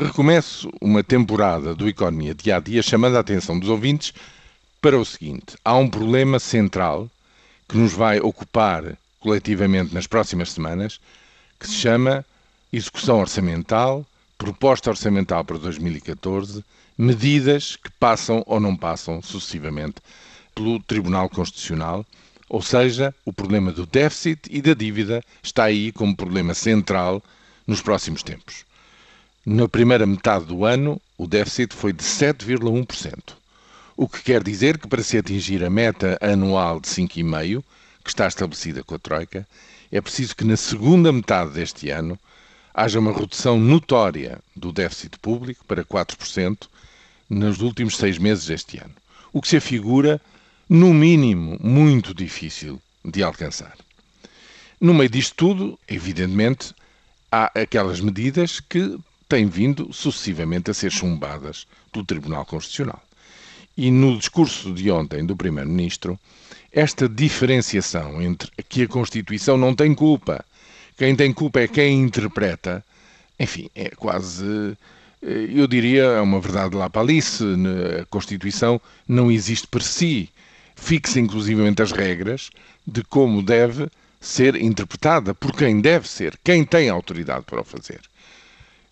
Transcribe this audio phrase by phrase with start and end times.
[0.00, 4.14] Recomeço uma temporada do Economia Dia a Dia chamando a atenção dos ouvintes
[4.80, 7.10] para o seguinte: há um problema central
[7.68, 11.00] que nos vai ocupar coletivamente nas próximas semanas,
[11.58, 12.24] que se chama
[12.72, 14.06] execução orçamental,
[14.38, 16.64] proposta orçamental para 2014,
[16.96, 19.96] medidas que passam ou não passam sucessivamente
[20.54, 22.06] pelo Tribunal Constitucional,
[22.48, 27.20] ou seja, o problema do déficit e da dívida está aí como problema central
[27.66, 28.67] nos próximos tempos.
[29.50, 33.32] Na primeira metade do ano, o déficit foi de 7,1%,
[33.96, 37.64] o que quer dizer que para se atingir a meta anual de 5,5%,
[38.04, 39.48] que está estabelecida com a Troika,
[39.90, 42.18] é preciso que na segunda metade deste ano
[42.74, 46.68] haja uma redução notória do déficit público para 4%
[47.30, 48.94] nos últimos seis meses deste ano,
[49.32, 50.20] o que se afigura,
[50.68, 53.78] no mínimo, muito difícil de alcançar.
[54.78, 56.74] No meio disto tudo, evidentemente,
[57.32, 63.02] há aquelas medidas que têm vindo sucessivamente a ser chumbadas pelo Tribunal Constitucional.
[63.76, 66.18] E no discurso de ontem do Primeiro-Ministro,
[66.72, 70.44] esta diferenciação entre que a Constituição não tem culpa,
[70.96, 72.84] quem tem culpa é quem interpreta,
[73.38, 74.76] enfim, é quase,
[75.22, 77.44] eh, eu diria, é uma verdade lá para Alice,
[78.00, 80.28] a Constituição não existe por si,
[80.74, 82.50] fixa inclusivamente as regras
[82.86, 83.88] de como deve
[84.20, 88.00] ser interpretada, por quem deve ser, quem tem autoridade para o fazer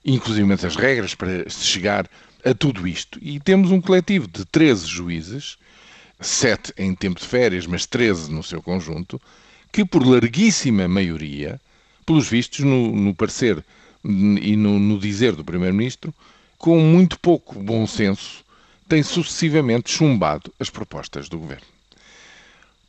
[0.07, 2.09] inclusive as regras para chegar
[2.45, 3.19] a tudo isto.
[3.21, 5.59] E temos um coletivo de 13 juízes,
[6.21, 9.21] 7 em tempo de férias, mas 13 no seu conjunto,
[9.73, 11.61] que por larguíssima maioria,
[12.07, 13.63] pelos vistos, no, no parecer
[14.05, 16.15] e no, no dizer do Primeiro-Ministro,
[16.57, 18.45] com muito pouco bom senso,
[18.89, 21.67] têm sucessivamente chumbado as propostas do Governo.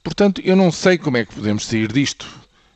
[0.03, 2.27] Portanto, eu não sei como é que podemos sair disto.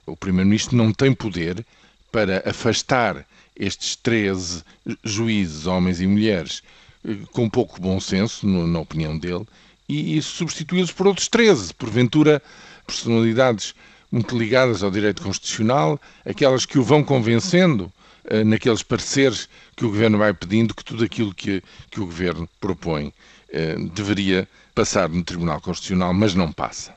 [0.05, 1.63] O Primeiro-Ministro não tem poder
[2.11, 4.63] para afastar estes 13
[5.03, 6.63] juízes, homens e mulheres,
[7.07, 9.45] eh, com pouco bom senso, na opinião dele,
[9.87, 12.41] e, e substituí-los por outros 13, porventura
[12.85, 13.75] personalidades
[14.11, 17.91] muito ligadas ao direito constitucional, aquelas que o vão convencendo
[18.25, 22.47] uh, naqueles pareceres que o governo vai pedindo que tudo aquilo que, que o governo
[22.59, 26.93] propõe uh, deveria passar no Tribunal Constitucional, mas não passa.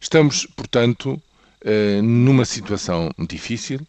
[0.00, 3.80] Estamos, portanto, uh, numa situação difícil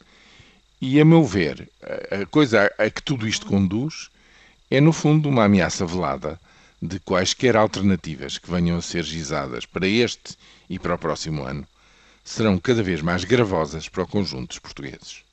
[0.85, 1.71] e, a meu ver,
[2.11, 4.09] a coisa a que tudo isto conduz
[4.69, 6.37] é, no fundo, uma ameaça velada
[6.81, 10.35] de quaisquer alternativas que venham a ser gizadas para este
[10.69, 11.65] e para o próximo ano
[12.21, 15.23] serão cada vez mais gravosas para o conjunto dos portugueses.